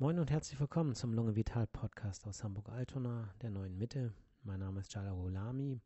[0.00, 4.14] Moin und herzlich willkommen zum Lunge Vital Podcast aus Hamburg-Altona, der neuen Mitte.
[4.44, 5.78] Mein Name ist Jala Gulami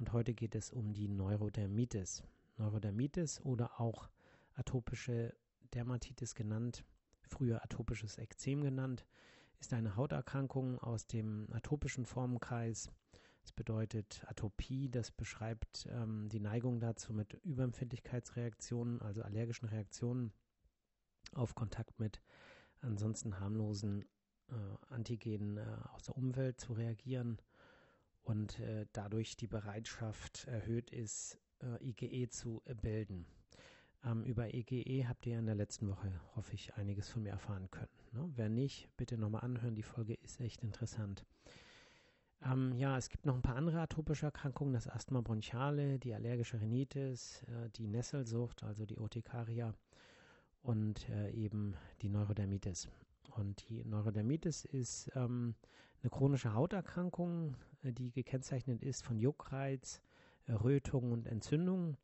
[0.00, 2.24] und heute geht es um die Neurodermitis.
[2.56, 4.08] Neurodermitis oder auch
[4.56, 5.32] atopische
[5.74, 6.82] Dermatitis genannt,
[7.22, 9.06] früher atopisches Ekzem genannt,
[9.60, 12.90] ist eine Hauterkrankung aus dem atopischen Formenkreis.
[13.42, 20.32] Das bedeutet Atopie, das beschreibt ähm, die Neigung dazu mit Überempfindlichkeitsreaktionen, also allergischen Reaktionen
[21.32, 22.20] auf Kontakt mit
[22.80, 24.04] ansonsten harmlosen
[24.48, 24.54] äh,
[24.88, 27.38] Antigenen äh, aus der Umwelt zu reagieren
[28.22, 33.26] und äh, dadurch die Bereitschaft erhöht ist, äh, IgE zu bilden.
[34.04, 37.70] Ähm, über IgE habt ihr in der letzten Woche, hoffe ich, einiges von mir erfahren
[37.70, 37.88] können.
[38.12, 38.30] Ne?
[38.34, 41.24] Wer nicht, bitte nochmal anhören, die Folge ist echt interessant.
[42.42, 46.60] Ähm, ja, es gibt noch ein paar andere atopische Erkrankungen, das Asthma bronchiale, die allergische
[46.60, 49.74] Rhinitis, äh, die Nesselsucht, also die Urtikaria
[50.62, 52.88] und äh, eben die Neurodermitis.
[53.36, 55.54] Und die Neurodermitis ist ähm,
[56.02, 60.00] eine chronische Hauterkrankung, äh, die gekennzeichnet ist von Juckreiz,
[60.48, 61.96] Rötung und Entzündung.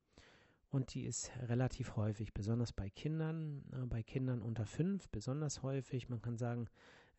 [0.70, 6.08] Und die ist relativ häufig, besonders bei Kindern, äh, bei Kindern unter fünf besonders häufig.
[6.08, 6.69] Man kann sagen,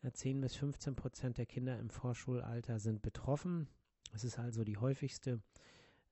[0.02, 3.68] äh, 10 bis 15 Prozent der Kinder im Vorschulalter sind betroffen.
[4.12, 5.40] Es ist also die häufigste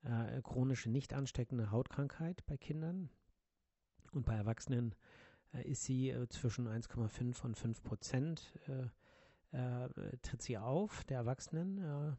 [0.05, 3.11] äh, chronische nicht ansteckende Hautkrankheit bei Kindern.
[4.13, 4.95] Und bei Erwachsenen
[5.55, 9.89] äh, ist sie äh, zwischen 1,5 und 5 Prozent äh, äh,
[10.23, 12.17] tritt sie auf, der Erwachsenen.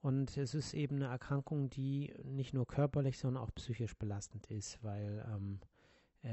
[0.00, 4.82] und es ist eben eine Erkrankung, die nicht nur körperlich, sondern auch psychisch belastend ist,
[4.82, 5.60] weil ähm,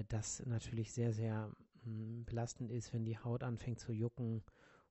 [0.07, 1.51] das natürlich sehr, sehr
[1.83, 4.43] hm, belastend ist, wenn die Haut anfängt zu jucken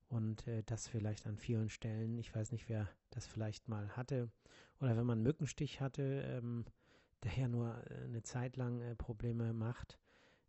[0.09, 2.19] und äh, das vielleicht an vielen Stellen.
[2.19, 4.31] Ich weiß nicht, wer das vielleicht mal hatte.
[4.81, 6.65] Oder wenn man einen Mückenstich hatte, ähm,
[7.25, 9.99] der ja nur äh, eine Zeit lang äh, Probleme macht,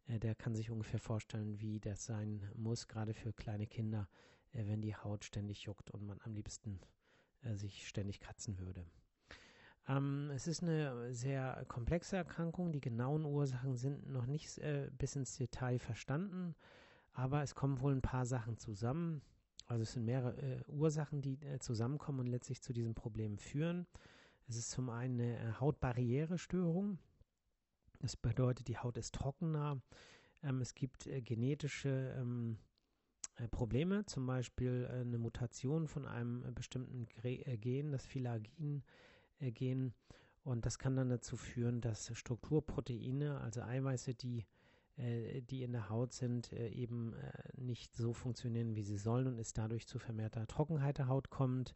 [0.07, 4.07] äh, der kann sich ungefähr vorstellen, wie das sein muss, gerade für kleine Kinder,
[4.51, 6.79] wenn die Haut ständig juckt und man am liebsten
[7.55, 8.85] sich ständig kratzen würde.
[9.89, 12.71] Ähm, es ist eine sehr komplexe Erkrankung.
[12.71, 14.61] Die genauen Ursachen sind noch nicht
[14.97, 16.55] bis ins Detail verstanden,
[17.11, 19.21] aber es kommen wohl ein paar Sachen zusammen.
[19.67, 23.85] Also es sind mehrere Ursachen, die zusammenkommen und letztlich zu diesem Problem führen.
[24.47, 26.99] Es ist zum einen eine äh, Hautbarrierestörung.
[27.99, 29.81] Das bedeutet, die Haut ist trockener.
[30.43, 32.57] Ähm, es gibt äh, genetische ähm,
[33.37, 39.93] äh, Probleme, zum Beispiel äh, eine Mutation von einem bestimmten Gen, das Filagin-Gen.
[40.43, 44.45] Und das kann dann dazu führen, dass Strukturproteine, also Eiweiße, die
[44.97, 47.13] die in der Haut sind, eben
[47.57, 51.75] nicht so funktionieren, wie sie sollen und es dadurch zu vermehrter Trockenheit der Haut kommt.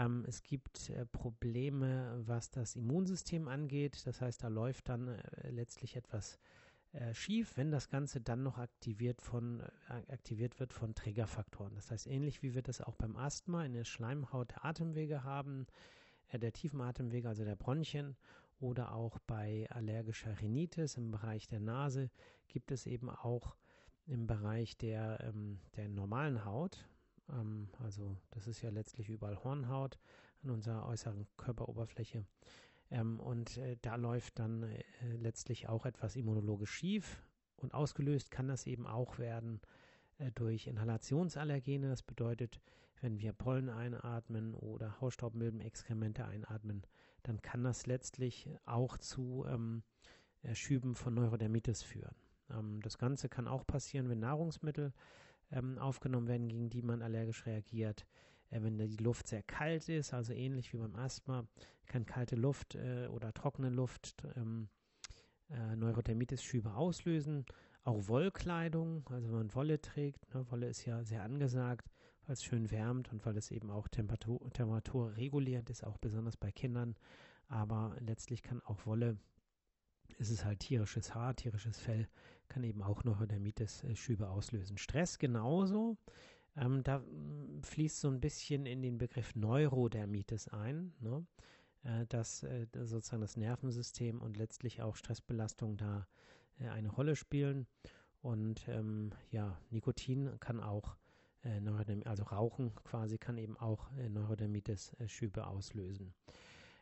[0.00, 4.06] Ähm, es gibt äh, Probleme, was das Immunsystem angeht.
[4.06, 6.38] Das heißt, da läuft dann äh, letztlich etwas
[6.92, 11.74] äh, schief, wenn das Ganze dann noch aktiviert, von, äh, aktiviert wird von Trägerfaktoren.
[11.74, 15.66] Das heißt, ähnlich wie wir das auch beim Asthma in der Schleimhaut der Atemwege haben,
[16.28, 18.16] äh, der tiefen Atemwege, also der Bronchien,
[18.58, 22.10] oder auch bei allergischer Rhinitis im Bereich der Nase,
[22.48, 23.54] gibt es eben auch
[24.06, 26.88] im Bereich der, ähm, der normalen Haut,
[27.32, 29.98] ähm, also das ist ja letztlich überall Hornhaut
[30.42, 32.24] an unserer äußeren Körperoberfläche.
[32.90, 34.82] Ähm, und äh, da läuft dann äh,
[35.16, 37.22] letztlich auch etwas immunologisch schief.
[37.56, 39.60] Und ausgelöst kann das eben auch werden
[40.18, 41.88] äh, durch Inhalationsallergene.
[41.88, 42.60] Das bedeutet,
[43.00, 46.82] wenn wir Pollen einatmen oder Hausstaubmilbenexkremente einatmen,
[47.22, 49.82] dann kann das letztlich auch zu ähm,
[50.42, 52.14] äh, Schüben von Neurodermitis führen.
[52.50, 54.92] Ähm, das Ganze kann auch passieren, wenn Nahrungsmittel
[55.52, 58.06] ähm, aufgenommen werden, gegen die man allergisch reagiert.
[58.50, 61.46] Äh, wenn die Luft sehr kalt ist, also ähnlich wie beim Asthma,
[61.86, 64.68] kann kalte Luft äh, oder trockene Luft ähm,
[65.50, 67.44] äh, Neurodermitis-Schübe auslösen.
[67.82, 71.90] Auch Wollkleidung, also wenn man Wolle trägt, ne, Wolle ist ja sehr angesagt,
[72.26, 76.36] weil es schön wärmt und weil es eben auch Temperatur, Temperatur regulierend ist, auch besonders
[76.36, 76.94] bei Kindern.
[77.48, 79.16] Aber letztlich kann auch Wolle
[80.18, 82.08] ist es halt tierisches Haar, tierisches Fell,
[82.50, 84.76] kann eben auch Neurodermitis-Schübe auslösen.
[84.76, 85.96] Stress genauso.
[86.56, 91.24] Ähm, da mm, fließt so ein bisschen in den Begriff Neurodermitis ein, ne?
[91.84, 96.06] äh, dass äh, sozusagen das Nervensystem und letztlich auch Stressbelastung da
[96.58, 97.66] äh, eine Rolle spielen.
[98.20, 100.96] Und ähm, ja, Nikotin kann auch,
[101.42, 101.60] äh,
[102.04, 106.12] also Rauchen quasi, kann eben auch äh, Neurodermitis-Schübe auslösen.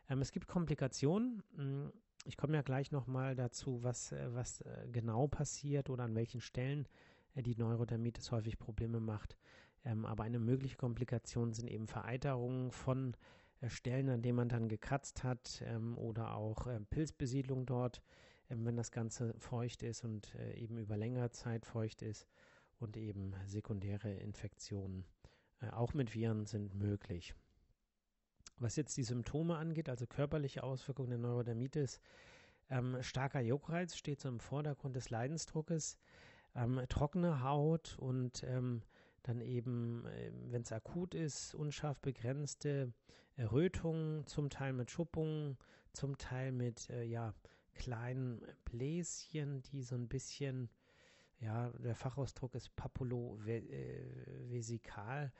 [0.09, 1.89] Ähm, es gibt Komplikationen mm,
[2.25, 6.41] ich komme ja gleich nochmal dazu, was, äh, was äh, genau passiert oder an welchen
[6.41, 6.87] Stellen
[7.35, 9.37] äh, die Neurodermitis häufig Probleme macht.
[9.85, 13.15] Ähm, aber eine mögliche Komplikation sind eben Vereiterungen von
[13.67, 18.01] Stellen, an denen man dann gekratzt hat ähm, oder auch Pilzbesiedlung dort,
[18.49, 22.25] ähm, wenn das Ganze feucht ist und eben über längere Zeit feucht ist.
[22.79, 25.03] und eben sekundäre Infektionen,
[25.71, 27.35] auch mit Viren, sind möglich.
[28.59, 31.99] Was jetzt die Symptome angeht, also körperliche Auswirkungen der Neurodermitis,
[32.69, 35.97] ähm, starker Juckreiz steht so im Vordergrund des Leidensdruckes,
[36.55, 38.83] ähm, trockene Haut und ähm,
[39.23, 42.93] dann eben, äh, wenn es akut ist, unscharf begrenzte
[43.35, 45.57] Errötungen, zum Teil mit Schuppungen,
[45.93, 47.33] zum Teil mit äh, ja,
[47.73, 50.69] kleinen Bläschen, die so ein bisschen,
[51.39, 55.31] ja, der Fachausdruck ist papulovesikal.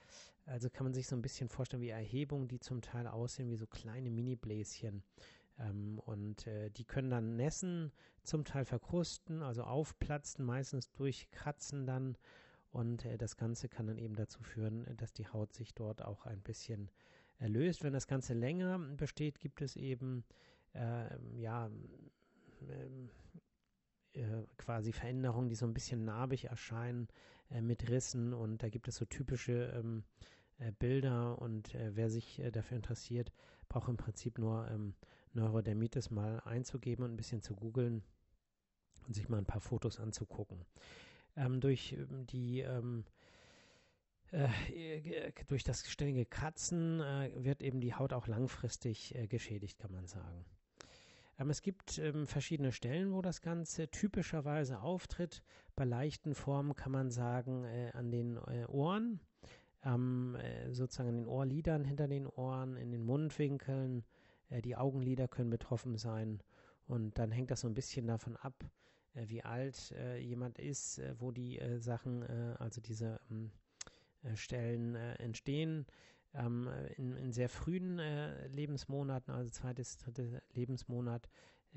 [0.50, 3.56] Also kann man sich so ein bisschen vorstellen wie Erhebungen, die zum Teil aussehen wie
[3.56, 5.04] so kleine Mini-Bläschen.
[5.60, 7.92] Ähm, und äh, die können dann nässen,
[8.24, 12.18] zum Teil verkrusten, also aufplatzen, meistens durchkratzen dann.
[12.72, 16.26] Und äh, das Ganze kann dann eben dazu führen, dass die Haut sich dort auch
[16.26, 16.90] ein bisschen
[17.38, 17.84] erlöst.
[17.84, 20.26] Wenn das Ganze länger besteht, gibt es eben
[20.74, 21.70] äh, ja
[22.70, 23.10] ähm,
[24.14, 27.08] äh, quasi Veränderungen, die so ein bisschen narbig erscheinen
[27.50, 30.04] äh, mit Rissen und da gibt es so typische ähm,
[30.60, 33.32] äh, Bilder und äh, wer sich äh, dafür interessiert,
[33.68, 34.96] braucht im Prinzip nur ähm,
[35.34, 38.04] Neurodermitis mal einzugeben und ein bisschen zu googeln
[39.08, 40.66] und sich mal ein paar Fotos anzugucken.
[41.36, 43.06] Ähm, durch ähm, die ähm,
[44.32, 49.92] äh, durch das ständige Kratzen äh, wird eben die Haut auch langfristig äh, geschädigt, kann
[49.92, 50.46] man sagen.
[51.40, 55.42] Ähm, es gibt ähm, verschiedene Stellen, wo das Ganze typischerweise auftritt.
[55.76, 59.20] Bei leichten Formen kann man sagen äh, an den äh, Ohren,
[59.84, 60.38] ähm,
[60.72, 64.04] sozusagen an den Ohrlidern hinter den Ohren, in den Mundwinkeln,
[64.50, 66.42] äh, die Augenlider können betroffen sein.
[66.88, 68.66] Und dann hängt das so ein bisschen davon ab,
[69.14, 73.52] äh, wie alt äh, jemand ist, äh, wo die äh, Sachen, äh, also diese ähm,
[74.36, 75.86] Stellen entstehen.
[76.34, 78.02] Ähm, in, in, sehr frühen
[78.52, 81.30] Lebensmonaten, also zweites, drittes Lebensmonat,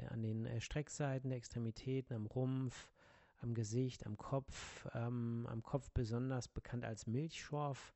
[0.09, 2.91] an den Streckseiten der Extremitäten, am Rumpf,
[3.43, 7.94] am Gesicht, am Kopf, ähm, am Kopf besonders bekannt als Milchschorf.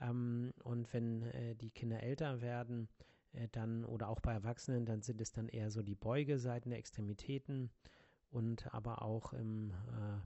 [0.00, 2.88] Ähm, und wenn äh, die Kinder älter werden,
[3.32, 6.78] äh, dann oder auch bei Erwachsenen, dann sind es dann eher so die Beugeseiten der
[6.78, 7.70] Extremitäten
[8.30, 10.20] und aber auch im äh,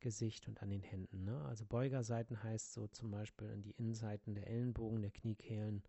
[0.00, 1.24] Gesicht und an den Händen.
[1.24, 1.44] Ne?
[1.44, 5.82] Also Beugerseiten heißt so zum Beispiel an die Innenseiten der Ellenbogen, der Kniekehlen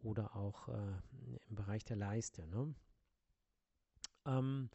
[0.00, 0.92] oder auch äh,
[1.48, 2.46] im Bereich der Leiste.
[2.46, 2.74] Ne?
[4.26, 4.70] Ähm,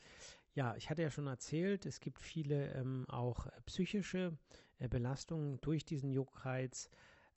[0.54, 4.38] ja, ich hatte ja schon erzählt, es gibt viele ähm, auch psychische
[4.80, 6.90] äh, Belastungen durch diesen Juckreiz.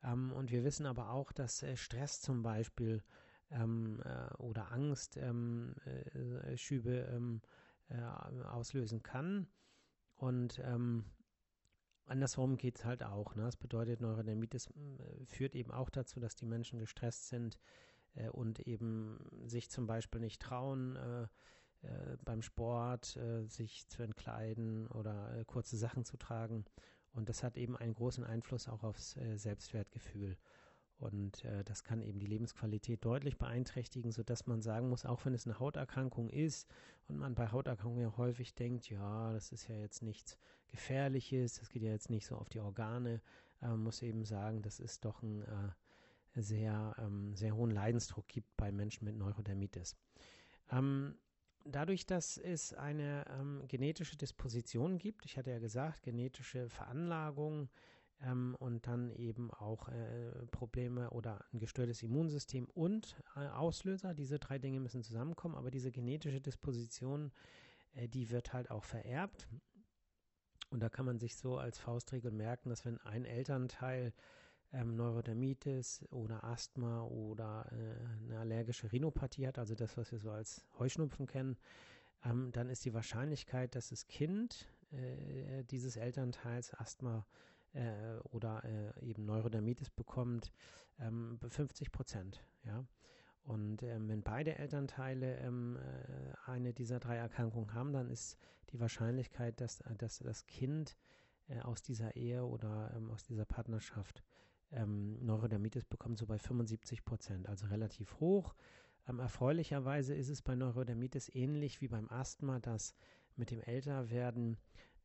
[0.02, 3.02] Ähm, und wir wissen aber auch, dass äh, Stress zum Beispiel
[3.50, 7.40] ähm, äh, oder Angstschübe ähm, äh, ähm,
[7.88, 8.00] äh,
[8.46, 9.46] auslösen kann.
[10.16, 11.04] Und ähm,
[12.06, 13.34] andersrum geht es halt auch.
[13.34, 13.42] Ne?
[13.42, 17.60] Das bedeutet, Neurodermitis äh, führt eben auch dazu, dass die Menschen gestresst sind
[18.14, 20.98] äh, und eben sich zum Beispiel nicht trauen,
[21.84, 26.64] äh, beim Sport sich zu entkleiden oder kurze Sachen zu tragen.
[27.12, 30.36] Und das hat eben einen großen Einfluss auch aufs Selbstwertgefühl.
[30.98, 35.34] Und äh, das kann eben die Lebensqualität deutlich beeinträchtigen, sodass man sagen muss, auch wenn
[35.34, 36.68] es eine Hauterkrankung ist
[37.08, 40.38] und man bei Hauterkrankungen ja häufig denkt, ja, das ist ja jetzt nichts
[40.68, 43.20] Gefährliches, das geht ja jetzt nicht so auf die Organe,
[43.60, 48.56] äh, muss eben sagen, das ist doch ein äh, sehr, ähm, sehr hohen Leidensdruck gibt
[48.56, 49.96] bei Menschen mit Neurodermitis.
[50.70, 51.16] Ähm,
[51.64, 57.68] dadurch, dass es eine ähm, genetische Disposition gibt, ich hatte ja gesagt, genetische Veranlagung,
[58.22, 64.14] ähm, und dann eben auch äh, Probleme oder ein gestörtes Immunsystem und äh, Auslöser.
[64.14, 67.32] Diese drei Dinge müssen zusammenkommen, aber diese genetische Disposition,
[67.94, 69.48] äh, die wird halt auch vererbt.
[70.70, 74.12] Und da kann man sich so als Faustregel merken, dass wenn ein Elternteil
[74.74, 80.30] ähm, Neurodermitis oder Asthma oder äh, eine allergische Rhinopathie hat, also das, was wir so
[80.30, 81.56] als Heuschnupfen kennen,
[82.24, 87.26] ähm, dann ist die Wahrscheinlichkeit, dass das Kind äh, dieses Elternteils Asthma
[87.72, 90.52] äh, oder äh, eben Neurodermitis bekommt,
[90.98, 92.44] ähm, 50 Prozent.
[92.64, 92.84] Ja?
[93.44, 98.38] Und ähm, wenn beide Elternteile ähm, äh, eine dieser drei Erkrankungen haben, dann ist
[98.70, 100.96] die Wahrscheinlichkeit, dass, äh, dass das Kind
[101.48, 104.24] äh, aus dieser Ehe oder ähm, aus dieser Partnerschaft
[104.72, 108.54] ähm, Neurodermitis bekommt, so bei 75 Prozent, also relativ hoch.
[109.08, 112.94] Ähm, erfreulicherweise ist es bei Neurodermitis ähnlich wie beim Asthma, dass
[113.36, 114.56] mit dem Älterwerden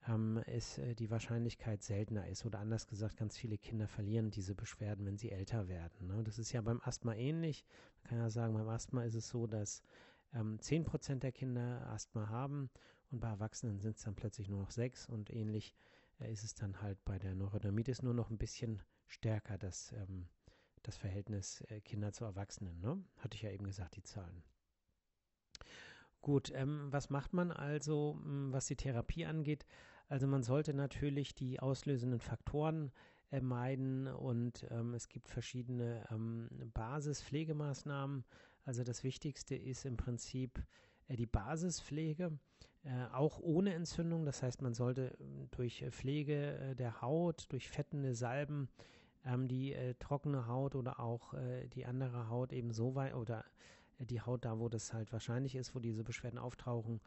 [0.07, 2.45] ähm, ist äh, die Wahrscheinlichkeit seltener ist.
[2.45, 6.07] Oder anders gesagt, ganz viele Kinder verlieren diese Beschwerden, wenn sie älter werden.
[6.07, 6.23] Ne?
[6.23, 7.65] Das ist ja beim Asthma ähnlich.
[8.03, 9.81] Man kann ja sagen, beim Asthma ist es so, dass
[10.33, 12.69] ähm, 10% der Kinder Asthma haben
[13.11, 15.75] und bei Erwachsenen sind es dann plötzlich nur noch 6 und ähnlich
[16.19, 20.27] äh, ist es dann halt bei der Neurodermitis nur noch ein bisschen stärker, das, ähm,
[20.83, 22.79] das Verhältnis äh, Kinder zu Erwachsenen.
[22.79, 23.03] Ne?
[23.17, 24.43] Hatte ich ja eben gesagt, die Zahlen.
[26.21, 29.65] Gut, ähm, was macht man also, hm, was die Therapie angeht?
[30.07, 32.91] Also man sollte natürlich die auslösenden Faktoren
[33.41, 38.25] meiden und ähm, es gibt verschiedene ähm, Basispflegemaßnahmen.
[38.65, 40.63] Also das Wichtigste ist im Prinzip
[41.07, 42.37] äh, die Basispflege,
[42.83, 44.25] äh, auch ohne Entzündung.
[44.25, 48.69] Das heißt, man sollte ähm, durch Pflege äh, der Haut, durch fettende Salben
[49.25, 53.45] ähm, die äh, trockene Haut oder auch äh, die andere Haut eben so weit oder
[53.99, 57.01] die Haut da, wo das halt wahrscheinlich ist, wo diese Beschwerden auftauchen,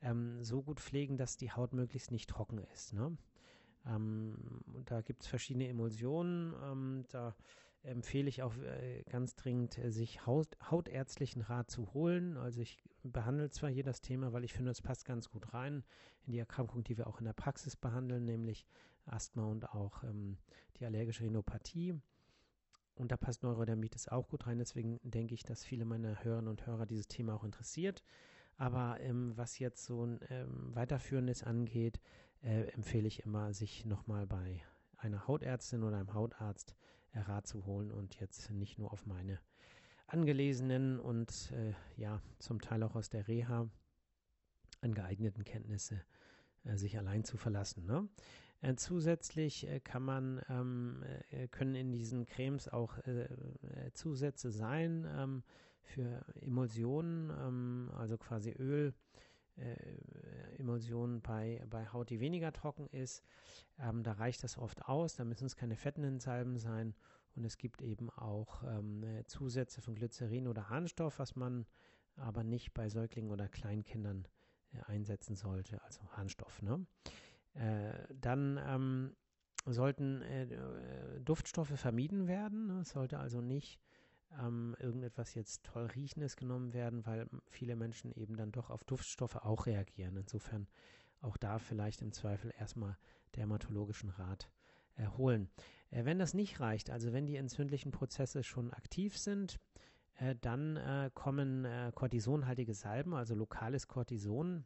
[0.00, 2.94] ähm, so gut pflegen, dass die Haut möglichst nicht trocken ist.
[2.94, 3.16] Ne?
[3.86, 6.54] Ähm, da gibt es verschiedene Emulsionen.
[6.62, 7.34] Ähm, da
[7.82, 12.36] empfehle ich auch äh, ganz dringend, äh, sich Haut, hautärztlichen Rat zu holen.
[12.36, 15.84] Also ich behandle zwar hier das Thema, weil ich finde, es passt ganz gut rein
[16.26, 18.66] in die Erkrankung, die wir auch in der Praxis behandeln, nämlich
[19.08, 20.38] Asthma und auch ähm,
[20.78, 21.94] die allergische Rhinopathie.
[22.94, 24.58] Und da passt Neurodermitis auch gut rein.
[24.58, 28.02] Deswegen denke ich, dass viele meiner Hörerinnen und Hörer dieses Thema auch interessiert.
[28.56, 32.00] Aber ähm, was jetzt so ein ähm, weiterführendes angeht,
[32.42, 34.60] äh, empfehle ich immer, sich nochmal bei
[34.96, 36.74] einer Hautärztin oder einem Hautarzt
[37.12, 39.38] äh, Rat zu holen und jetzt nicht nur auf meine
[40.08, 43.68] angelesenen und äh, ja zum Teil auch aus der Reha
[44.80, 46.02] angeeigneten Kenntnisse
[46.64, 47.84] äh, sich allein zu verlassen.
[47.86, 48.08] Ne?
[48.60, 52.98] Äh, zusätzlich äh, kann man, ähm, äh, können in diesen Cremes auch
[53.92, 55.42] Zusätze sein ähm,
[55.82, 58.94] für Emulsionen, ähm, also quasi Öl.
[60.56, 63.24] Emulsionen bei, bei Haut, die weniger trocken ist.
[63.80, 66.94] Ähm, da reicht das oft aus, da müssen es keine fettenden Salben sein.
[67.34, 71.66] Und es gibt eben auch ähm, Zusätze von Glycerin oder Harnstoff, was man
[72.14, 74.28] aber nicht bei Säuglingen oder Kleinkindern
[74.72, 76.62] äh, einsetzen sollte, also Harnstoff.
[76.62, 76.86] Ne?
[77.54, 79.16] Äh, dann ähm,
[79.66, 82.66] sollten äh, äh, Duftstoffe vermieden werden.
[82.66, 82.80] Ne?
[82.80, 83.80] Es sollte also nicht
[84.40, 89.36] ähm, irgendetwas jetzt toll riechendes genommen werden, weil viele Menschen eben dann doch auf Duftstoffe
[89.36, 90.16] auch reagieren.
[90.16, 90.68] Insofern
[91.20, 92.96] auch da vielleicht im Zweifel erstmal
[93.36, 94.50] dermatologischen Rat
[94.94, 95.48] erholen.
[95.90, 99.58] Äh, wenn das nicht reicht, also wenn die entzündlichen Prozesse schon aktiv sind,
[100.16, 104.64] äh, dann äh, kommen kortisonhaltige Salben, also lokales Cortison,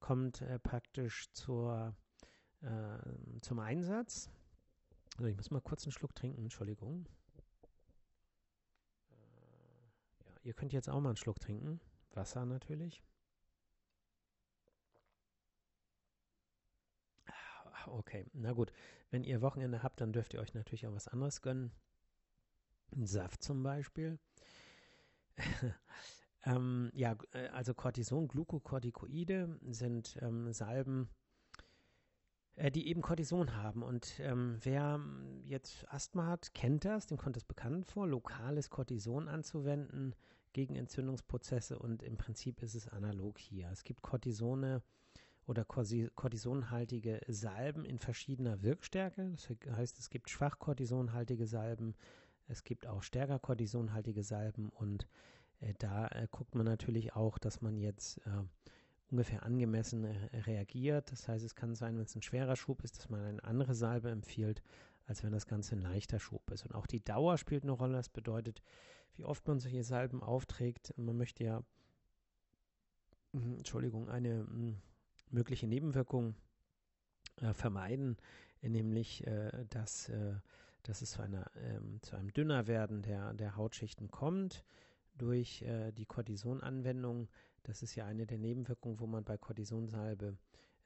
[0.00, 1.94] kommt äh, praktisch zur,
[2.62, 2.98] äh,
[3.42, 4.30] zum Einsatz.
[5.16, 7.06] Also ich muss mal kurz einen Schluck trinken, Entschuldigung.
[9.10, 11.80] Äh, ja, ihr könnt jetzt auch mal einen Schluck trinken.
[12.12, 13.02] Wasser natürlich.
[17.26, 18.72] Ah, okay, na gut.
[19.10, 21.72] Wenn ihr Wochenende habt, dann dürft ihr euch natürlich auch was anderes gönnen.
[22.92, 24.18] Ein Saft zum Beispiel.
[26.44, 31.08] Ähm, ja, äh, also Cortison, Glucocorticoide sind ähm, Salben,
[32.54, 33.82] äh, die eben Cortison haben.
[33.82, 35.00] Und ähm, wer
[35.44, 40.14] jetzt Asthma hat, kennt das, dem kommt es bekannt vor, lokales Cortison anzuwenden
[40.52, 43.68] gegen Entzündungsprozesse und im Prinzip ist es analog hier.
[43.70, 44.82] Es gibt Cortisone
[45.46, 49.30] oder Cortisonhaltige Salben in verschiedener Wirkstärke.
[49.30, 51.94] Das heißt, es gibt schwach Cortisonhaltige Salben,
[52.46, 55.06] es gibt auch stärker Cortisonhaltige Salben und
[55.78, 58.44] da äh, guckt man natürlich auch, dass man jetzt äh,
[59.10, 60.04] ungefähr angemessen
[60.46, 61.10] reagiert.
[61.12, 63.74] Das heißt, es kann sein, wenn es ein schwerer Schub ist, dass man eine andere
[63.74, 64.62] Salbe empfiehlt,
[65.06, 66.64] als wenn das Ganze ein leichter Schub ist.
[66.64, 67.94] Und auch die Dauer spielt eine Rolle.
[67.94, 68.62] Das bedeutet,
[69.16, 70.94] wie oft man solche Salben aufträgt.
[70.96, 71.62] Man möchte ja,
[73.32, 74.76] hm, Entschuldigung, eine hm,
[75.30, 76.34] mögliche Nebenwirkung
[77.36, 78.16] äh, vermeiden,
[78.62, 80.34] nämlich äh, dass, äh,
[80.84, 84.64] dass es zu, einer, ähm, zu einem Dünnerwerden der, der Hautschichten kommt
[85.16, 87.28] durch äh, die Cortisonanwendung.
[87.62, 90.36] Das ist ja eine der Nebenwirkungen, wo man bei Cortisonsalbe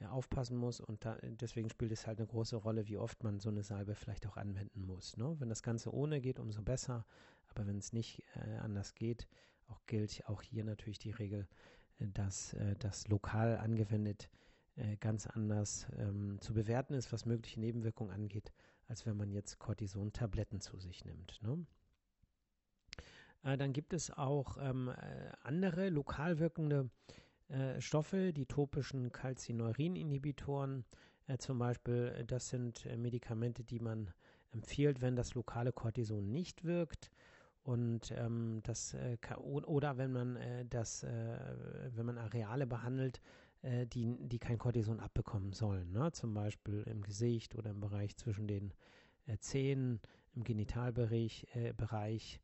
[0.01, 3.41] äh, aufpassen muss und da, deswegen spielt es halt eine große Rolle, wie oft man
[3.41, 5.17] so eine Salbe vielleicht auch anwenden muss.
[5.17, 5.37] Ne?
[5.39, 7.07] Wenn das Ganze ohne geht, umso besser,
[7.49, 9.29] aber wenn es nicht äh, anders geht,
[9.69, 11.47] auch gilt auch hier natürlich die Regel,
[11.99, 14.31] äh, dass äh, das lokal angewendet
[14.77, 18.53] äh, ganz anders ähm, zu bewerten ist, was mögliche Nebenwirkungen angeht,
[18.89, 21.41] als wenn man jetzt Cortison-Tabletten zu sich nimmt.
[21.43, 21.65] Ne?
[23.45, 26.91] Äh, dann gibt es auch ähm, äh, andere lokal wirkende
[27.49, 30.85] äh, Stoffe, die topischen Calcineurin-Inhibitoren
[31.27, 32.25] äh, zum Beispiel.
[32.27, 34.11] Das sind äh, Medikamente, die man
[34.51, 37.11] empfiehlt, wenn das lokale Cortison nicht wirkt.
[37.63, 38.95] Und ähm, das
[39.39, 43.23] oder wenn man das, wenn man Areale behandelt,
[43.63, 46.13] die, die kein Cortison abbekommen sollen, ne?
[46.13, 48.75] zum Beispiel im Gesicht oder im Bereich zwischen den
[49.39, 49.99] Zähnen,
[50.35, 51.47] im Genitalbereich,
[51.79, 52.39] Bereich,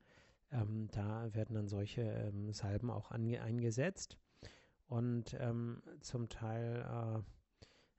[0.52, 4.18] ähm, da werden dann solche ähm, Salben auch eingesetzt.
[4.86, 7.22] Und ähm, zum Teil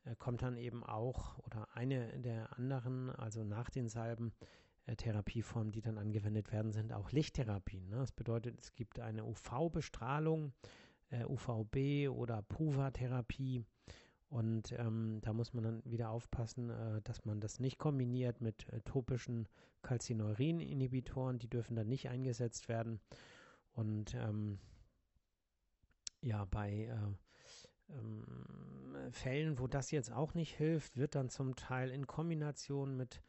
[0.05, 4.33] äh, äh, kommt dann eben auch, oder eine der anderen, also nach den Salben,
[4.85, 7.87] äh, Therapieformen, die dann angewendet werden, sind auch Lichttherapien.
[7.89, 7.97] Ne?
[7.97, 10.53] Das bedeutet, es gibt eine UV-Bestrahlung,
[11.09, 13.63] äh, UVB oder PUVA-Therapie.
[14.31, 18.65] Und ähm, da muss man dann wieder aufpassen, äh, dass man das nicht kombiniert mit
[18.69, 19.45] äh, topischen
[19.81, 21.37] Calcineurin-Inhibitoren.
[21.37, 23.01] Die dürfen dann nicht eingesetzt werden.
[23.73, 24.57] Und ähm,
[26.21, 31.91] ja, bei äh, ähm, Fällen, wo das jetzt auch nicht hilft, wird dann zum Teil
[31.91, 33.21] in Kombination mit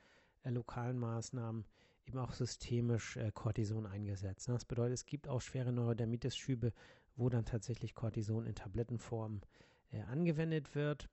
[0.45, 1.65] äh, lokalen Maßnahmen
[2.07, 4.49] eben auch systemisch äh, Cortison eingesetzt.
[4.49, 6.73] Das bedeutet, es gibt auch schwere Neurodermitis-Schübe,
[7.17, 11.09] wo dann tatsächlich Cortison in Tablettenform äh, angewendet wird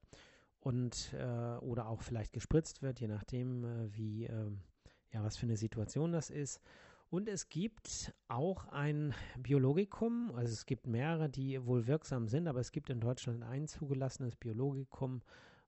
[0.59, 4.61] und äh, oder auch vielleicht gespritzt wird, je nachdem, äh, wie ähm,
[5.11, 6.61] ja was für eine Situation das ist.
[7.09, 12.59] Und es gibt auch ein Biologikum, also es gibt mehrere, die wohl wirksam sind, aber
[12.59, 15.23] es gibt in Deutschland ein zugelassenes Biologikum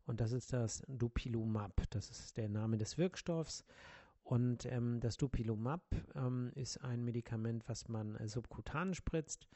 [0.05, 1.81] und das ist das Dupilumab.
[1.89, 3.65] Das ist der Name des Wirkstoffs.
[4.23, 5.83] Und ähm, das Dupilumab
[6.15, 9.47] ähm, ist ein Medikament, was man äh, subkutan spritzt.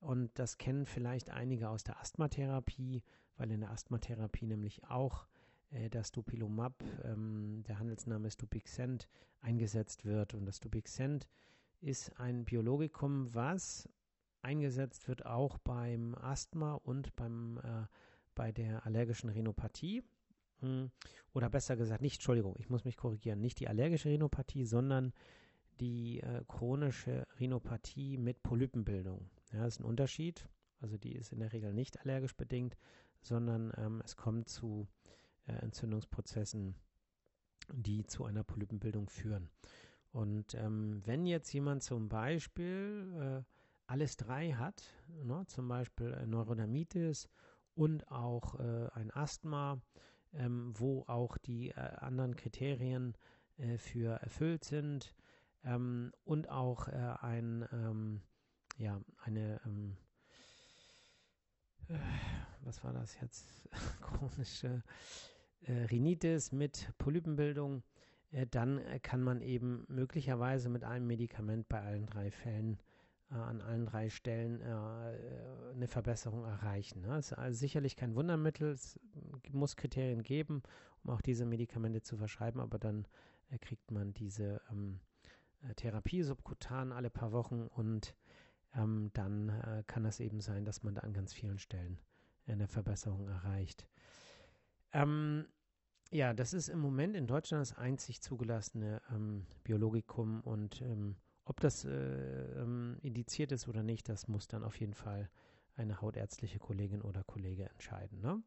[0.00, 3.02] Und das kennen vielleicht einige aus der Asthmatherapie,
[3.36, 5.26] weil in der Asthmatherapie nämlich auch
[5.70, 9.08] äh, das Dupilumab, ähm, der Handelsname ist Dupixent,
[9.40, 10.34] eingesetzt wird.
[10.34, 11.28] Und das Dupixent
[11.80, 13.88] ist ein Biologikum, was
[14.42, 17.86] eingesetzt wird auch beim Asthma und beim, äh,
[18.34, 20.02] bei der allergischen Rhinopathie.
[20.60, 20.90] Hm,
[21.32, 25.12] oder besser gesagt, nicht, Entschuldigung, ich muss mich korrigieren, nicht die allergische Rhinopathie, sondern
[25.80, 29.30] die äh, chronische Rhinopathie mit Polypenbildung.
[29.52, 30.48] Ja, das ist ein Unterschied.
[30.80, 32.76] Also die ist in der Regel nicht allergisch bedingt,
[33.20, 34.88] sondern ähm, es kommt zu
[35.46, 36.74] äh, Entzündungsprozessen,
[37.72, 39.50] die zu einer Polypenbildung führen.
[40.12, 43.54] Und ähm, wenn jetzt jemand zum Beispiel äh,
[43.86, 47.28] alles drei hat, ne, zum Beispiel äh, Neurodermitis
[47.74, 49.80] und auch äh, ein Asthma,
[50.32, 53.16] ähm, wo auch die äh, anderen Kriterien
[53.56, 55.14] äh, für erfüllt sind
[55.64, 58.22] ähm, und auch ein ähm,
[58.90, 59.96] ja, eine, ähm,
[61.88, 61.98] äh,
[62.62, 63.46] was war das jetzt,
[64.00, 64.82] chronische
[65.62, 67.82] äh, Rhinitis mit Polypenbildung,
[68.32, 72.78] äh, dann äh, kann man eben möglicherweise mit einem Medikament bei allen drei Fällen
[73.30, 77.02] äh, an allen drei Stellen äh, eine Verbesserung erreichen.
[77.02, 77.16] Ne?
[77.16, 78.98] Es ist also sicherlich kein Wundermittel, es
[79.52, 80.62] muss Kriterien geben,
[81.04, 83.06] um auch diese Medikamente zu verschreiben, aber dann
[83.60, 85.00] kriegt man diese ähm,
[85.74, 88.14] Therapie subkutan alle paar Wochen und
[88.74, 91.98] ähm, dann äh, kann es eben sein, dass man da an ganz vielen Stellen
[92.46, 93.86] eine Verbesserung erreicht.
[94.92, 95.46] Ähm,
[96.10, 101.60] ja, das ist im Moment in Deutschland das einzig zugelassene ähm, Biologikum und ähm, ob
[101.60, 105.30] das äh, ähm, indiziert ist oder nicht, das muss dann auf jeden Fall
[105.76, 108.20] eine hautärztliche Kollegin oder Kollege entscheiden.
[108.20, 108.42] Ne?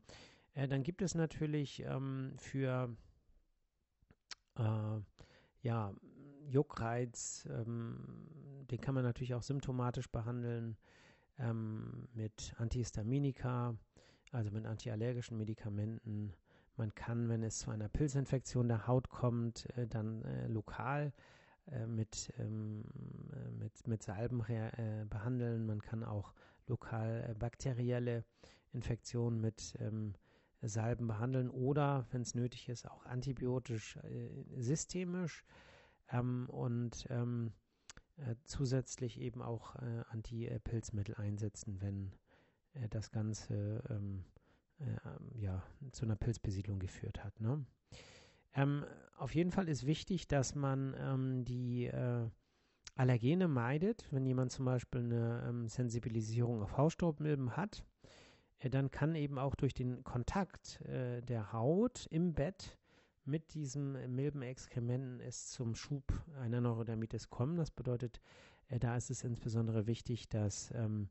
[0.53, 2.95] Äh, dann gibt es natürlich ähm, für
[4.57, 4.99] äh,
[5.61, 5.93] ja,
[6.47, 8.27] Juckreiz, ähm,
[8.69, 10.77] den kann man natürlich auch symptomatisch behandeln
[11.39, 13.75] ähm, mit Antihistaminika,
[14.31, 16.33] also mit antiallergischen Medikamenten.
[16.75, 21.13] Man kann, wenn es zu einer Pilzinfektion der Haut kommt, äh, dann äh, lokal
[21.71, 22.83] äh, mit, ähm,
[23.31, 25.65] äh, mit, mit Salben äh, behandeln.
[25.65, 26.33] Man kann auch
[26.67, 28.25] lokal äh, bakterielle
[28.71, 30.13] Infektionen mit ähm,
[30.61, 33.99] Salben behandeln oder, wenn es nötig ist, auch antibiotisch
[34.55, 35.43] systemisch
[36.13, 37.51] ähm, und ähm,
[38.17, 42.13] äh, zusätzlich eben auch äh, Anti-Pilzmittel einsetzen, wenn
[42.73, 44.23] äh, das Ganze ähm,
[44.79, 47.39] äh, ja, zu einer Pilzbesiedlung geführt hat.
[47.39, 47.65] Ne?
[48.53, 48.85] Ähm,
[49.17, 52.29] auf jeden Fall ist wichtig, dass man ähm, die äh,
[52.95, 54.07] Allergene meidet.
[54.11, 57.83] Wenn jemand zum Beispiel eine ähm, Sensibilisierung auf Hausstaubmilben hat,
[58.59, 62.77] äh, dann kann eben auch durch den Kontakt der Haut im Bett
[63.25, 66.03] mit diesem Milbenexkrementen es zum Schub
[66.39, 67.55] einer Neurodermitis kommen.
[67.55, 68.21] Das bedeutet,
[68.67, 71.09] äh, da ist es insbesondere wichtig, dass ähm,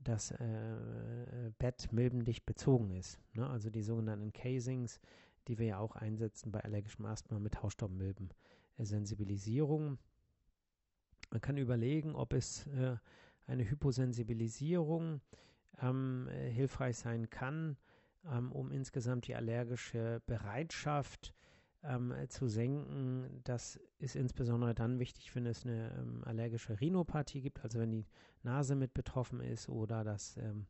[0.00, 3.18] das äh, Bett milbendicht bezogen ist.
[3.34, 3.48] Ne?
[3.48, 5.00] Also die sogenannten Casings,
[5.48, 8.30] die wir ja auch einsetzen bei allergischem Asthma mit Hausstaubmilben.
[8.76, 9.98] Äh, Sensibilisierung.
[11.30, 12.96] Man kann überlegen, ob es äh,
[13.46, 15.20] eine Hyposensibilisierung
[15.82, 17.76] ähm, äh, hilfreich sein kann,
[18.30, 21.34] ähm, um insgesamt die allergische Bereitschaft
[21.84, 23.40] ähm, zu senken.
[23.44, 28.06] Das ist insbesondere dann wichtig, wenn es eine ähm, allergische Rhinopathie gibt, also wenn die
[28.42, 30.66] Nase mit betroffen ist oder dass ähm,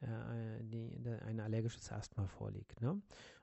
[0.00, 2.80] äh, die, de, ein allergisches Asthma vorliegt.
[2.80, 3.00] Ne?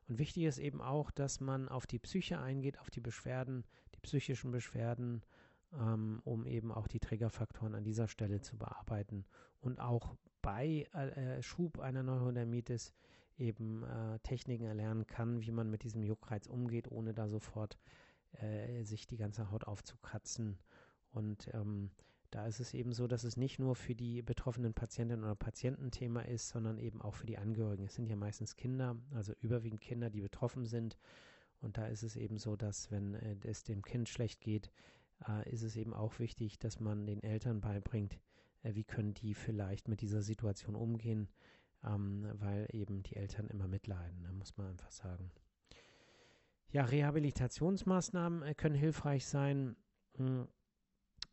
[0.08, 4.00] Und wichtig ist eben auch, dass man auf die Psyche eingeht, auf die Beschwerden, die
[4.00, 5.24] psychischen Beschwerden,
[5.74, 9.26] ähm, um eben auch die Triggerfaktoren an dieser Stelle zu bearbeiten
[9.60, 12.94] und auch bei äh, Schub einer Neurodermitis
[13.38, 17.78] eben äh, Techniken erlernen kann, wie man mit diesem Juckreiz umgeht, ohne da sofort
[18.34, 20.58] äh, sich die ganze Haut aufzukratzen.
[21.12, 21.92] Und ähm,
[22.32, 25.92] da ist es eben so, dass es nicht nur für die betroffenen Patientinnen oder Patienten
[25.92, 27.86] Thema ist, sondern eben auch für die Angehörigen.
[27.86, 30.98] Es sind ja meistens Kinder, also überwiegend Kinder, die betroffen sind.
[31.62, 34.72] Und da ist es eben so, dass wenn äh, es dem Kind schlecht geht,
[35.28, 38.20] äh, ist es eben auch wichtig, dass man den Eltern beibringt,
[38.64, 41.30] äh, wie können die vielleicht mit dieser Situation umgehen,
[41.84, 45.32] ähm, weil eben die Eltern immer mitleiden, ne, muss man einfach sagen.
[46.72, 49.76] Ja, Rehabilitationsmaßnahmen äh, können hilfreich sein,
[50.18, 50.48] mh, hm,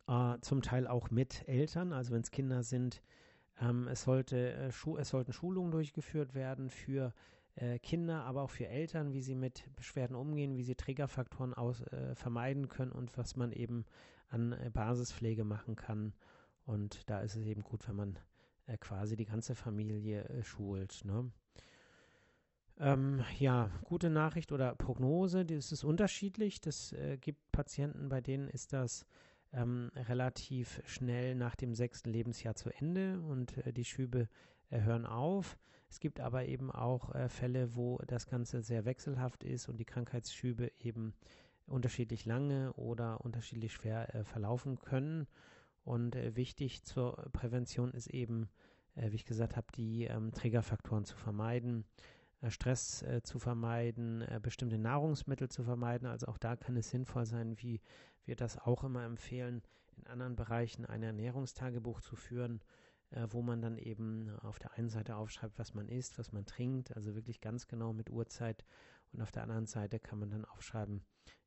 [0.06, 3.02] äh, zum Teil auch mit Eltern, also wenn es Kinder sind.
[3.60, 7.14] Ähm, es, sollte, äh, es sollten Schulungen durchgeführt werden für
[7.54, 11.82] äh, Kinder, aber auch für Eltern, wie sie mit Beschwerden umgehen, wie sie Triggerfaktoren aus,
[11.82, 13.84] äh, vermeiden können und was man eben
[14.28, 16.14] an äh, Basispflege machen kann.
[16.64, 18.18] Und da ist es eben gut, wenn man
[18.66, 21.04] äh, quasi die ganze Familie äh, schult.
[21.04, 21.30] Ne?
[22.78, 26.60] Ähm, ja, gute Nachricht oder Prognose, das ist unterschiedlich.
[26.60, 29.06] Das äh, gibt Patienten, bei denen ist das
[29.52, 34.28] ähm, relativ schnell nach dem sechsten Lebensjahr zu Ende und die Schübe
[34.70, 35.58] hören auf.
[35.92, 39.84] Es gibt aber eben auch äh, Fälle, wo das Ganze sehr wechselhaft ist und die
[39.84, 41.12] Krankheitsschübe eben
[41.66, 45.26] unterschiedlich lange oder unterschiedlich schwer äh, verlaufen können.
[45.84, 48.48] Und äh, wichtig zur Prävention ist eben,
[48.94, 51.84] äh, wie ich gesagt habe, die ähm, Trägerfaktoren zu vermeiden,
[52.40, 56.06] äh, Stress äh, zu vermeiden, bestimmte Nahrungsmittel zu vermeiden.
[56.06, 57.80] Also auch da kann es sinnvoll sein, wie
[58.24, 59.62] wir das auch immer empfehlen,
[59.96, 62.62] in anderen Bereichen ein Ernährungstagebuch zu führen
[63.12, 66.46] äh, wo man dann eben auf der einen Seite aufschreibt, was man isst, was man
[66.46, 68.64] trinkt, also wirklich ganz genau mit Uhrzeit.
[69.12, 71.04] Und auf der anderen Seite kann man dann aufschreiben,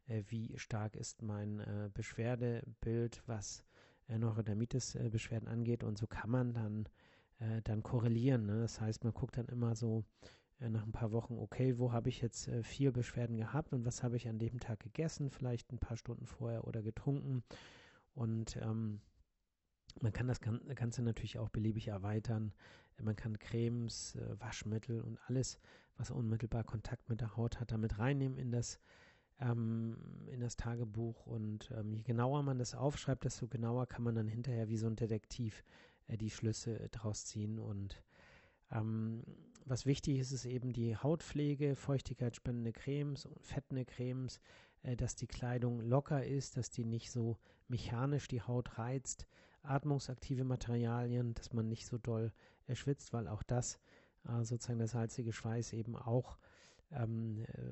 [0.07, 3.63] äh, wie stark ist mein äh, Beschwerdebild, was äh,
[4.07, 5.83] Neurodermitis-Beschwerden angeht.
[5.83, 6.89] Und so kann man dann,
[7.39, 8.45] äh, dann korrelieren.
[8.45, 8.61] Ne?
[8.61, 10.03] Das heißt, man guckt dann immer so
[10.59, 13.85] äh, nach ein paar Wochen, okay, wo habe ich jetzt äh, vier Beschwerden gehabt und
[13.85, 17.43] was habe ich an dem Tag gegessen, vielleicht ein paar Stunden vorher oder getrunken.
[18.13, 19.01] Und ähm,
[20.01, 22.53] man kann das Ganze natürlich auch beliebig erweitern.
[23.01, 25.59] Man kann Cremes, äh, Waschmittel und alles,
[25.97, 28.79] was unmittelbar Kontakt mit der Haut hat, damit reinnehmen in das,
[29.39, 31.25] ähm, in das Tagebuch.
[31.25, 34.87] Und ähm, je genauer man das aufschreibt, desto genauer kann man dann hinterher wie so
[34.87, 35.63] ein Detektiv
[36.07, 37.59] äh, die Schlüsse äh, draus ziehen.
[37.59, 38.01] Und
[38.71, 39.23] ähm,
[39.65, 44.39] was wichtig ist, ist eben die Hautpflege, feuchtigkeitsspendende Cremes, fettende Cremes,
[44.83, 49.27] äh, dass die Kleidung locker ist, dass die nicht so mechanisch die Haut reizt
[49.67, 52.31] atmungsaktive Materialien, dass man nicht so doll
[52.67, 53.79] erschwitzt, weil auch das
[54.27, 56.37] äh, sozusagen der salzige Schweiß eben auch
[56.91, 57.71] ähm, äh,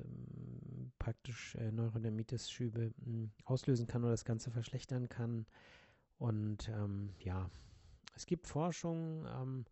[1.24, 5.46] praktisch äh, Neurodermitis-Schübe hm, auslösen kann oder das Ganze verschlechtern kann.
[6.18, 7.50] Und ähm, ja,
[8.14, 9.64] es gibt Forschung, ähm,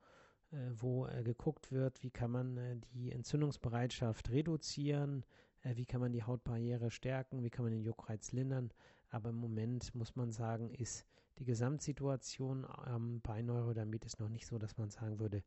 [0.50, 5.24] äh, wo äh, geguckt wird, wie kann man äh, die Entzündungsbereitschaft reduzieren,
[5.64, 8.72] wie kann man die Hautbarriere stärken, wie kann man den Juckreiz lindern.
[9.10, 11.06] Aber im Moment muss man sagen, ist
[11.38, 15.44] die Gesamtsituation ähm, bei Neurodermitis noch nicht so, dass man sagen würde,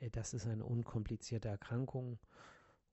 [0.00, 2.18] äh, das ist eine unkomplizierte Erkrankung.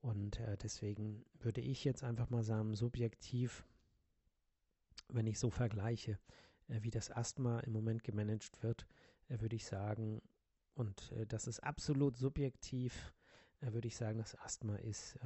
[0.04, 3.64] Und äh, deswegen würde ich jetzt einfach mal sagen, subjektiv,
[5.08, 6.18] wenn ich so vergleiche,
[6.68, 8.86] äh, wie das Asthma im Moment gemanagt wird,
[9.30, 10.20] äh, würde ich sagen,
[10.74, 13.14] und äh, das ist absolut subjektiv,
[13.62, 15.18] äh, würde ich sagen, das Asthma ist,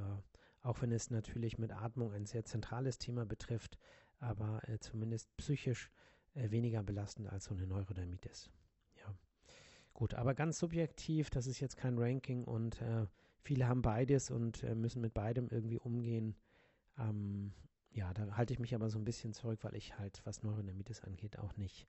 [0.62, 3.79] auch wenn es natürlich mit Atmung ein sehr zentrales Thema betrifft,
[4.21, 5.91] aber zumindest psychisch
[6.35, 8.49] äh, weniger belastend als so eine Neurodermitis.
[9.01, 9.12] Ja.
[9.93, 13.07] Gut, aber ganz subjektiv, das ist jetzt kein Ranking und äh,
[13.42, 16.37] viele haben beides und äh, müssen mit beidem irgendwie umgehen.
[16.98, 17.53] Ähm,
[17.90, 21.03] ja, da halte ich mich aber so ein bisschen zurück, weil ich halt, was Neurodermitis
[21.03, 21.88] angeht, auch nicht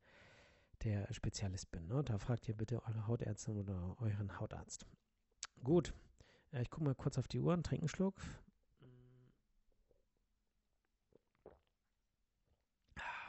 [0.84, 1.88] der Spezialist bin.
[1.88, 2.04] Ne?
[2.04, 4.86] Da fragt ihr bitte eure Hautärztin oder euren Hautarzt.
[5.64, 5.94] Gut,
[6.52, 8.16] äh, ich gucke mal kurz auf die Uhr und trinke einen Schluck.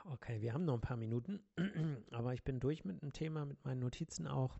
[0.06, 1.40] Okay, wir haben noch ein paar Minuten,
[2.10, 4.58] aber ich bin durch mit dem Thema, mit meinen Notizen auch.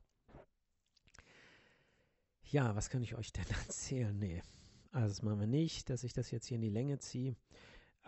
[2.50, 4.18] Ja, was kann ich euch denn erzählen?
[4.18, 4.42] Nee,
[4.90, 7.36] also das machen wir nicht, dass ich das jetzt hier in die Länge ziehe.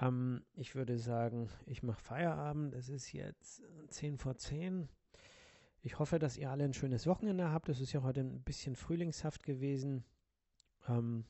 [0.01, 2.75] Ähm, ich würde sagen, ich mache Feierabend.
[2.75, 4.89] Es ist jetzt 10 vor 10.
[5.83, 7.69] Ich hoffe, dass ihr alle ein schönes Wochenende habt.
[7.69, 10.05] Es ist ja heute ein bisschen frühlingshaft gewesen.
[10.89, 11.25] Ähm,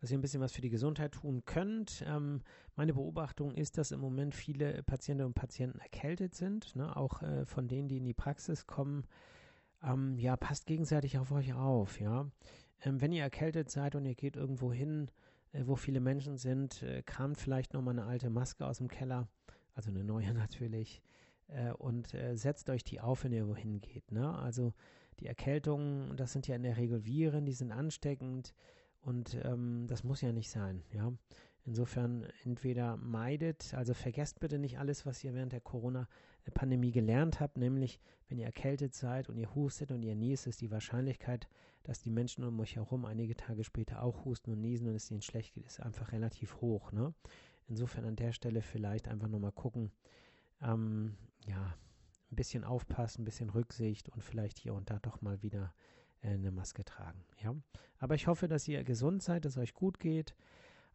[0.00, 2.04] dass ihr ein bisschen was für die Gesundheit tun könnt.
[2.06, 2.42] Ähm,
[2.76, 6.96] meine Beobachtung ist, dass im Moment viele Patientinnen und Patienten erkältet sind, ne?
[6.96, 9.06] auch äh, von denen, die in die Praxis kommen.
[9.82, 12.30] Ähm, ja, passt gegenseitig auf euch auf, ja.
[12.82, 15.10] Ähm, wenn ihr erkältet seid und ihr geht irgendwo hin,
[15.52, 19.28] äh, wo viele Menschen sind, äh, kramt vielleicht nochmal eine alte Maske aus dem Keller,
[19.74, 21.02] also eine neue natürlich,
[21.48, 24.12] äh, und äh, setzt euch die auf, wenn ihr wohin geht.
[24.12, 24.36] Ne?
[24.38, 24.72] Also
[25.20, 28.54] die Erkältungen, das sind ja in der Regel Viren, die sind ansteckend.
[29.00, 31.12] Und ähm, das muss ja nicht sein, ja.
[31.68, 37.58] Insofern entweder meidet, also vergesst bitte nicht alles, was ihr während der Corona-Pandemie gelernt habt,
[37.58, 41.46] nämlich wenn ihr erkältet seid und ihr hustet und ihr niest, ist die Wahrscheinlichkeit,
[41.82, 45.10] dass die Menschen um euch herum einige Tage später auch husten und niesen und es
[45.10, 46.90] ihnen schlecht geht, ist einfach relativ hoch.
[46.90, 47.12] Ne?
[47.66, 49.92] Insofern an der Stelle vielleicht einfach nochmal gucken,
[50.62, 51.74] ähm, ja,
[52.32, 55.74] ein bisschen aufpassen, ein bisschen Rücksicht und vielleicht hier und da doch mal wieder
[56.22, 57.22] äh, eine Maske tragen.
[57.42, 57.54] Ja?
[57.98, 60.34] Aber ich hoffe, dass ihr gesund seid, dass es euch gut geht.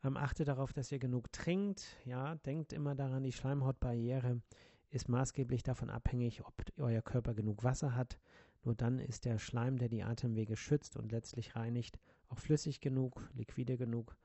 [0.04, 1.98] Ähm, achtet darauf, dass ihr genug trinkt.
[2.06, 4.42] Ja, denkt immer daran, die Schleimhautbarriere
[4.90, 8.20] ist maßgeblich davon abhängig, ob euer Körper genug Wasser hat.
[8.64, 13.30] Nur dann ist der Schleim, der die Atemwege schützt und letztlich reinigt, auch flüssig genug,
[13.34, 14.16] liquide genug.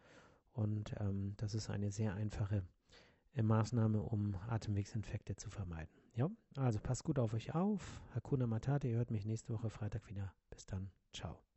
[0.53, 2.63] Und ähm, das ist eine sehr einfache
[3.35, 5.93] äh, Maßnahme, um Atemwegsinfekte zu vermeiden.
[6.15, 8.01] Ja, also passt gut auf euch auf.
[8.15, 10.35] Hakuna Matata, ihr hört mich nächste Woche Freitag wieder.
[10.51, 10.91] Bis dann.
[11.13, 11.48] Ciao.